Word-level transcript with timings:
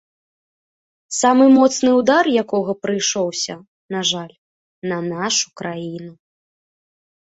Самы 1.17 1.45
моцны 1.57 1.91
ўдар 1.99 2.25
якога 2.43 2.71
прыйшоўся, 2.87 3.53
на 3.99 4.05
жаль, 4.15 4.35
на 4.93 4.97
нашу 5.15 5.57
краіну. 5.59 6.13